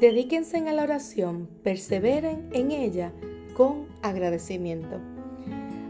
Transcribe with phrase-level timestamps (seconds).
[0.00, 3.12] Dedíquense a la oración, perseveren en ella
[3.56, 5.00] con agradecimiento.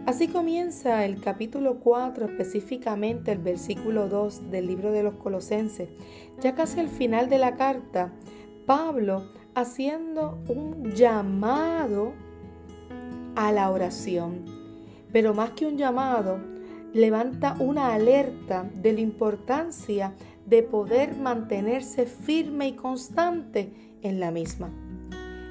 [0.07, 5.89] Así comienza el capítulo 4, específicamente el versículo 2 del libro de los Colosenses.
[6.41, 8.13] Ya casi al final de la carta,
[8.65, 12.13] Pablo haciendo un llamado
[13.35, 14.45] a la oración.
[15.11, 16.39] Pero más que un llamado,
[16.93, 20.15] levanta una alerta de la importancia
[20.47, 24.71] de poder mantenerse firme y constante en la misma.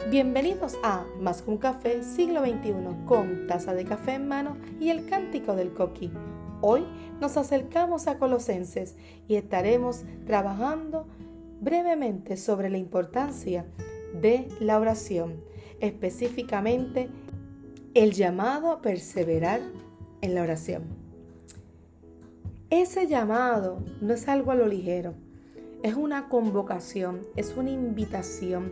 [0.09, 2.73] Bienvenidos a Más que un café siglo XXI
[3.05, 6.11] con taza de café en mano y el cántico del coqui.
[6.61, 6.85] Hoy
[7.19, 8.95] nos acercamos a Colosenses
[9.27, 11.07] y estaremos trabajando
[11.59, 13.65] brevemente sobre la importancia
[14.21, 15.43] de la oración,
[15.81, 17.09] específicamente
[17.93, 19.59] el llamado a perseverar
[20.21, 21.04] en la oración.
[22.71, 25.13] Ese llamado no es algo a lo ligero,
[25.83, 28.71] es una convocación, es una invitación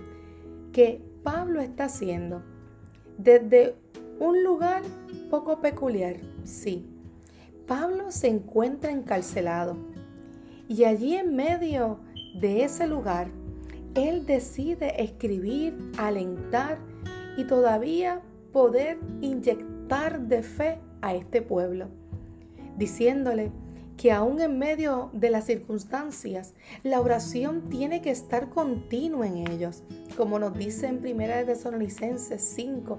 [0.72, 2.42] que Pablo está haciendo
[3.20, 3.76] desde
[4.20, 4.82] un lugar
[5.30, 6.88] poco peculiar, sí.
[7.68, 9.78] Pablo se encuentra encarcelado
[10.68, 12.00] y allí en medio
[12.34, 13.30] de ese lugar,
[13.94, 16.80] él decide escribir, alentar
[17.38, 21.90] y todavía poder inyectar de fe a este pueblo,
[22.76, 23.52] diciéndole
[23.98, 29.84] que aún en medio de las circunstancias, la oración tiene que estar continua en ellos,
[30.18, 32.98] como nos dice en 1 Tesalonicenses 5,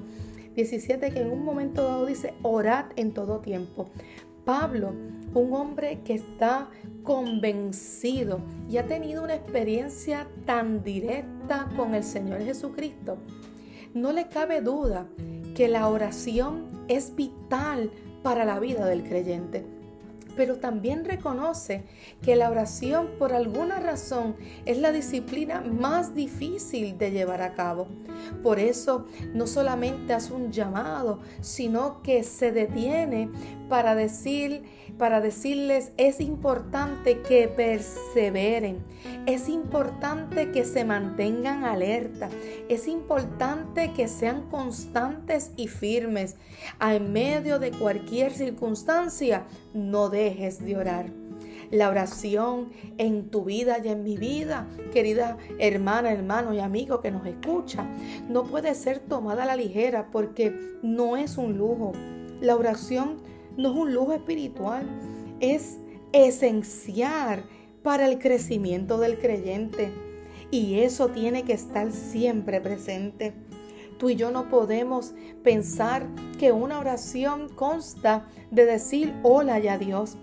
[0.55, 3.89] 17, que en un momento dado dice, orad en todo tiempo.
[4.45, 4.93] Pablo,
[5.35, 6.69] un hombre que está
[7.03, 13.19] convencido y ha tenido una experiencia tan directa con el Señor Jesucristo,
[13.95, 15.07] no le cabe duda
[15.55, 17.91] que la oración es vital
[18.23, 19.74] para la vida del creyente
[20.37, 21.85] pero también reconoce
[22.23, 27.89] que la oración por alguna razón es la disciplina más difícil de llevar a cabo.
[28.43, 33.31] Por eso no solamente hace un llamado, sino que se detiene
[33.69, 34.65] para decir
[34.99, 38.79] para decirles es importante que perseveren,
[39.27, 42.29] es importante que se mantengan alerta,
[42.69, 46.37] es importante que sean constantes y firmes.
[46.81, 51.07] En medio de cualquier circunstancia, no dejes de orar.
[51.71, 57.11] La oración en tu vida y en mi vida, querida hermana, hermano y amigo que
[57.11, 57.85] nos escucha,
[58.29, 61.93] no puede ser tomada a la ligera porque no es un lujo.
[62.41, 63.17] La oración
[63.57, 64.87] no es un lujo espiritual,
[65.41, 65.79] es
[66.13, 67.45] esencial
[67.83, 69.93] para el crecimiento del creyente.
[70.51, 73.35] Y eso tiene que estar siempre presente.
[73.99, 76.07] Tú y yo no podemos pensar
[76.39, 80.17] que una oración consta de decir hola y adiós.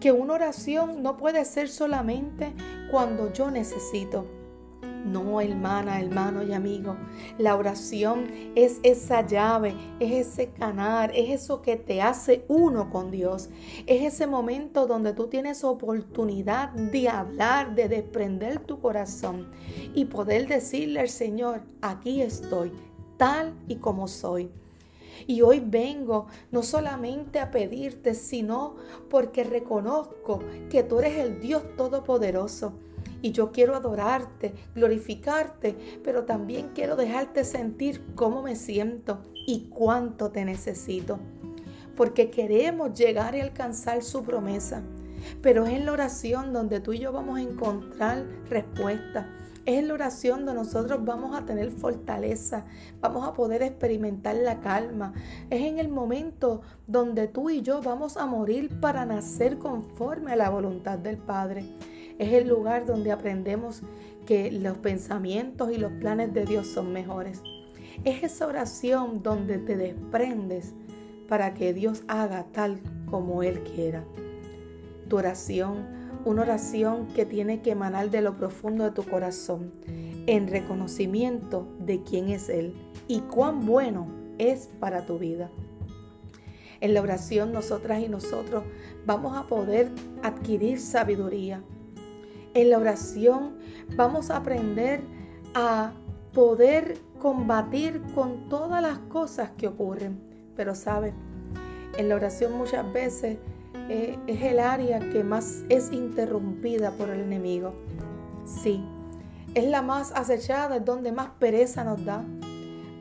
[0.00, 2.52] Que una oración no puede ser solamente
[2.90, 4.43] cuando yo necesito.
[5.04, 6.96] No, hermana, hermano y amigo.
[7.36, 13.10] La oración es esa llave, es ese canal, es eso que te hace uno con
[13.10, 13.50] Dios.
[13.86, 19.50] Es ese momento donde tú tienes oportunidad de hablar, de desprender tu corazón
[19.94, 22.72] y poder decirle al Señor, aquí estoy,
[23.18, 24.50] tal y como soy.
[25.26, 28.76] Y hoy vengo no solamente a pedirte, sino
[29.10, 32.72] porque reconozco que tú eres el Dios Todopoderoso
[33.24, 35.74] y yo quiero adorarte, glorificarte,
[36.04, 41.18] pero también quiero dejarte sentir cómo me siento y cuánto te necesito.
[41.96, 44.82] Porque queremos llegar y alcanzar su promesa.
[45.40, 49.26] Pero es en la oración donde tú y yo vamos a encontrar respuesta.
[49.64, 52.66] Es en la oración donde nosotros vamos a tener fortaleza,
[53.00, 55.14] vamos a poder experimentar la calma.
[55.48, 60.36] Es en el momento donde tú y yo vamos a morir para nacer conforme a
[60.36, 61.64] la voluntad del Padre.
[62.18, 63.82] Es el lugar donde aprendemos
[64.26, 67.42] que los pensamientos y los planes de Dios son mejores.
[68.04, 70.74] Es esa oración donde te desprendes
[71.28, 74.04] para que Dios haga tal como Él quiera.
[75.08, 75.86] Tu oración,
[76.24, 79.72] una oración que tiene que emanar de lo profundo de tu corazón,
[80.26, 82.74] en reconocimiento de quién es Él
[83.08, 84.06] y cuán bueno
[84.38, 85.50] es para tu vida.
[86.80, 88.64] En la oración nosotras y nosotros
[89.06, 89.90] vamos a poder
[90.22, 91.62] adquirir sabiduría,
[92.54, 93.56] en la oración
[93.96, 95.02] vamos a aprender
[95.54, 95.92] a
[96.32, 100.20] poder combatir con todas las cosas que ocurren.
[100.56, 101.14] Pero sabes,
[101.96, 103.38] en la oración muchas veces
[103.88, 107.74] eh, es el área que más es interrumpida por el enemigo.
[108.44, 108.84] Sí,
[109.54, 112.24] es la más acechada, es donde más pereza nos da.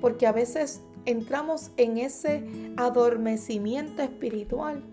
[0.02, 2.44] Porque a veces entramos en ese
[2.78, 4.84] adormecimiento espiritual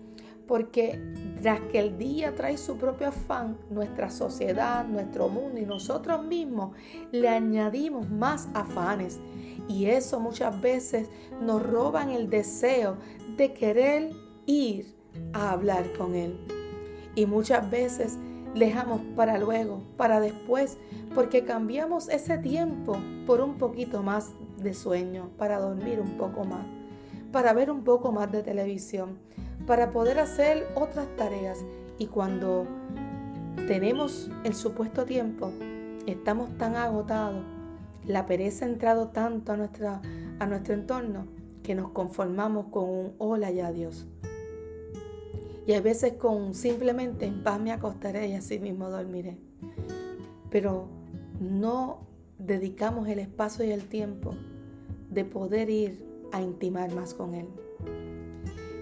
[0.51, 0.99] porque
[1.41, 6.75] tras que el día trae su propio afán, nuestra sociedad, nuestro mundo y nosotros mismos
[7.13, 9.21] le añadimos más afanes.
[9.69, 11.07] Y eso muchas veces
[11.41, 12.97] nos roban el deseo
[13.37, 14.11] de querer
[14.45, 14.93] ir
[15.31, 16.37] a hablar con Él.
[17.15, 18.17] Y muchas veces
[18.53, 20.77] dejamos para luego, para después,
[21.15, 26.65] porque cambiamos ese tiempo por un poquito más de sueño, para dormir un poco más,
[27.31, 29.17] para ver un poco más de televisión,
[29.65, 31.59] para poder hacer otras tareas.
[31.97, 32.65] Y cuando
[33.67, 35.51] tenemos el supuesto tiempo,
[36.07, 37.43] estamos tan agotados,
[38.05, 40.01] la pereza ha entrado tanto a, nuestra,
[40.39, 41.27] a nuestro entorno
[41.63, 44.07] que nos conformamos con un hola y adiós.
[45.67, 49.37] Y a veces con simplemente en paz me acostaré y así mismo dormiré.
[50.49, 50.87] Pero
[51.39, 51.99] no
[52.39, 54.33] dedicamos el espacio y el tiempo
[55.09, 57.47] de poder ir a intimar más con Él.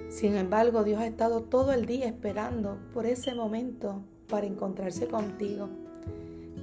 [0.09, 5.69] Sin embargo, Dios ha estado todo el día esperando por ese momento para encontrarse contigo,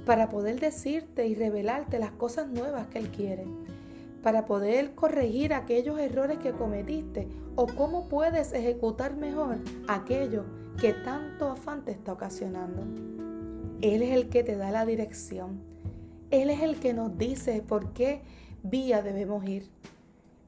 [0.05, 3.45] para poder decirte y revelarte las cosas nuevas que Él quiere,
[4.21, 10.43] para poder corregir aquellos errores que cometiste o cómo puedes ejecutar mejor aquello
[10.79, 12.83] que tanto afán te está ocasionando.
[13.81, 15.61] Él es el que te da la dirección.
[16.31, 18.21] Él es el que nos dice por qué
[18.61, 19.69] vía debemos ir.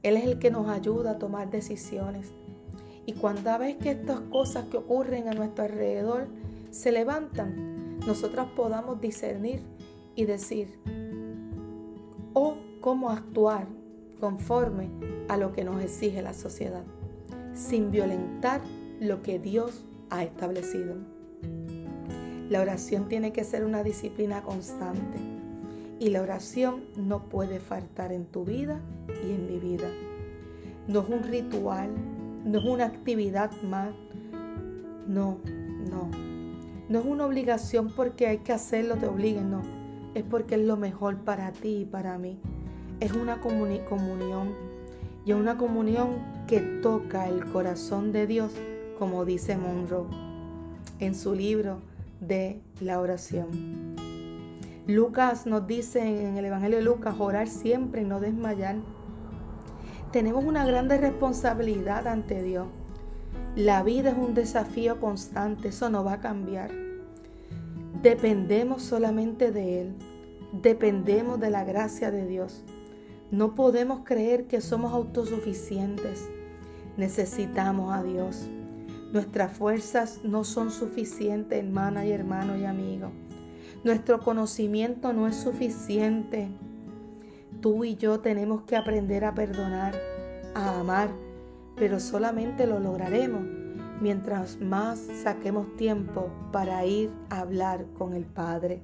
[0.02, 2.32] Él es el que nos ayuda a tomar decisiones.
[3.10, 6.28] Y cuando vez que estas cosas que ocurren a nuestro alrededor
[6.70, 9.62] se levantan, nosotras podamos discernir
[10.14, 10.78] y decir,
[12.34, 13.66] o cómo actuar
[14.20, 14.90] conforme
[15.26, 16.84] a lo que nos exige la sociedad,
[17.52, 18.60] sin violentar
[19.00, 20.94] lo que Dios ha establecido.
[22.48, 25.18] La oración tiene que ser una disciplina constante
[25.98, 29.88] y la oración no puede faltar en tu vida y en mi vida.
[30.86, 31.90] No es un ritual,
[32.44, 33.90] no es una actividad más,
[35.06, 35.38] no,
[35.90, 36.10] no.
[36.88, 39.62] No es una obligación porque hay que hacerlo, te obliguen, no.
[40.14, 42.38] Es porque es lo mejor para ti y para mí
[43.00, 44.54] es una comunión
[45.24, 46.10] y una comunión
[46.46, 48.52] que toca el corazón de Dios,
[48.98, 50.06] como dice Monroe
[50.98, 51.80] en su libro
[52.20, 53.96] de la oración.
[54.86, 58.76] Lucas nos dice en el Evangelio de Lucas, orar siempre y no desmayar.
[60.12, 62.66] Tenemos una grande responsabilidad ante Dios.
[63.54, 66.72] La vida es un desafío constante, eso no va a cambiar.
[68.02, 69.94] Dependemos solamente de Él,
[70.52, 72.64] dependemos de la gracia de Dios.
[73.30, 76.28] No podemos creer que somos autosuficientes.
[76.96, 78.48] Necesitamos a Dios.
[79.12, 83.12] Nuestras fuerzas no son suficientes, hermana y hermano y amigo.
[83.84, 86.48] Nuestro conocimiento no es suficiente.
[87.60, 89.94] Tú y yo tenemos que aprender a perdonar,
[90.54, 91.10] a amar,
[91.76, 93.42] pero solamente lo lograremos
[94.00, 98.80] mientras más saquemos tiempo para ir a hablar con el Padre.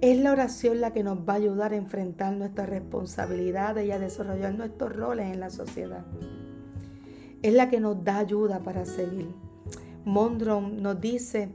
[0.00, 3.98] Es la oración la que nos va a ayudar a enfrentar nuestras responsabilidades y a
[3.98, 6.06] desarrollar nuestros roles en la sociedad.
[7.42, 9.28] Es la que nos da ayuda para seguir.
[10.04, 11.50] Mondron nos dice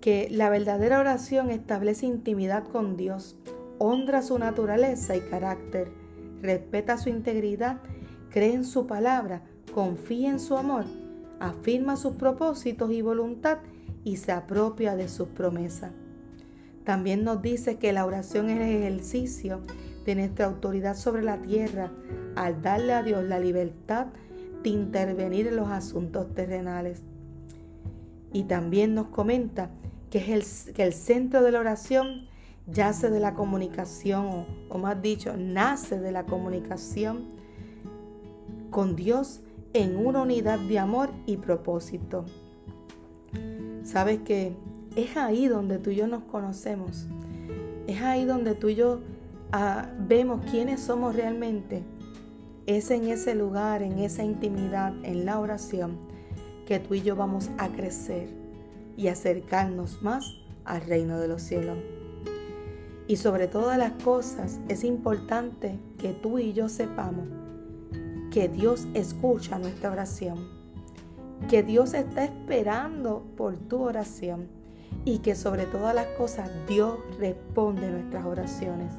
[0.00, 3.36] que la verdadera oración establece intimidad con Dios,
[3.78, 5.90] honra su naturaleza y carácter,
[6.42, 7.80] respeta su integridad,
[8.30, 9.42] cree en su palabra,
[9.74, 10.84] confía en su amor,
[11.40, 13.58] afirma sus propósitos y voluntad
[14.04, 15.92] y se apropia de sus promesas.
[16.84, 19.60] También nos dice que la oración es el ejercicio
[20.06, 21.92] de nuestra autoridad sobre la tierra
[22.34, 24.06] al darle a Dios la libertad
[24.62, 27.02] de intervenir en los asuntos terrenales.
[28.32, 29.70] Y también nos comenta
[30.10, 32.26] que, es el, que el centro de la oración
[32.72, 37.24] yace de la comunicación, o, o más dicho, nace de la comunicación
[38.70, 39.40] con Dios
[39.72, 42.24] en una unidad de amor y propósito.
[43.82, 44.56] Sabes que
[44.96, 47.06] es ahí donde tú y yo nos conocemos.
[47.86, 49.00] Es ahí donde tú y yo
[49.52, 51.82] ah, vemos quiénes somos realmente.
[52.66, 55.98] Es en ese lugar, en esa intimidad, en la oración,
[56.66, 58.28] que tú y yo vamos a crecer
[58.96, 61.78] y acercarnos más al reino de los cielos.
[63.08, 67.26] Y sobre todas las cosas es importante que tú y yo sepamos
[68.30, 70.36] que Dios escucha nuestra oración,
[71.48, 74.48] que Dios está esperando por tu oración
[75.04, 78.92] y que sobre todas las cosas Dios responde nuestras oraciones.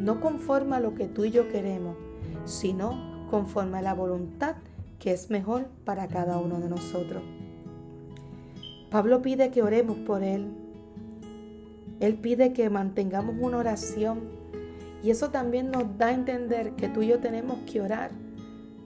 [0.00, 1.96] No conforme a lo que tú y yo queremos,
[2.44, 4.56] sino conforme a la voluntad
[4.98, 7.22] que es mejor para cada uno de nosotros.
[8.90, 10.50] Pablo pide que oremos por Él.
[12.00, 14.20] Él pide que mantengamos una oración.
[15.02, 18.10] Y eso también nos da a entender que tú y yo tenemos que orar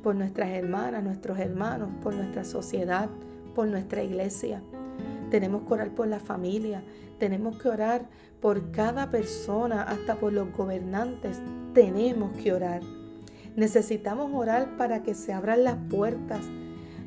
[0.02, 3.09] por nuestras hermanas, nuestros hermanos, por nuestra sociedad,
[3.54, 4.62] por nuestra iglesia.
[5.30, 6.85] Tenemos que orar por la familia,
[7.18, 8.09] tenemos que orar
[8.40, 11.40] por cada persona, hasta por los gobernantes.
[11.73, 12.83] Tenemos que orar.
[13.56, 16.40] Necesitamos orar para que se abran las puertas,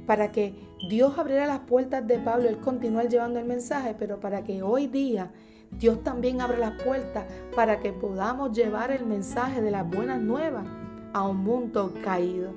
[0.06, 0.56] para que
[0.90, 4.88] Dios abriera las puertas de Pablo, él continuar llevando el mensaje, pero para que hoy
[4.88, 5.32] día
[5.72, 10.66] Dios también abra las puertas para que podamos llevar el mensaje de las buenas nuevas
[11.14, 12.52] a un mundo caído.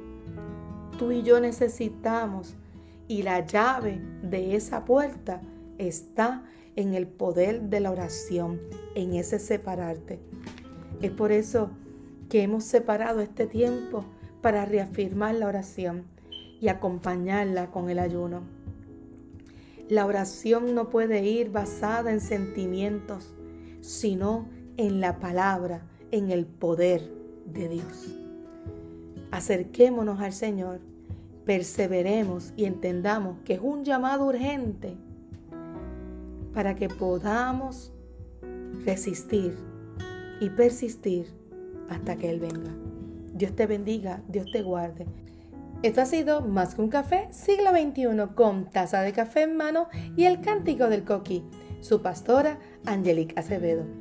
[0.98, 2.56] Tú y yo necesitamos
[3.08, 5.40] y la llave de esa puerta
[5.78, 6.44] está
[6.76, 8.60] en el poder de la oración,
[8.94, 10.20] en ese separarte.
[11.02, 11.70] Es por eso
[12.28, 14.04] que hemos separado este tiempo
[14.40, 16.04] para reafirmar la oración
[16.60, 18.42] y acompañarla con el ayuno.
[19.90, 23.34] La oración no puede ir basada en sentimientos,
[23.80, 25.82] sino en la palabra,
[26.12, 27.10] en el poder
[27.44, 28.16] de Dios.
[29.32, 30.78] Acerquémonos al Señor,
[31.44, 34.96] perseveremos y entendamos que es un llamado urgente
[36.54, 37.92] para que podamos
[38.84, 39.56] resistir
[40.40, 41.26] y persistir
[41.88, 42.70] hasta que Él venga.
[43.34, 45.06] Dios te bendiga, Dios te guarde.
[45.82, 49.88] Esto ha sido Más que un café, siglo XXI, con taza de café en mano
[50.14, 51.42] y el cántico del coqui.
[51.80, 53.99] Su pastora, Angelique Acevedo.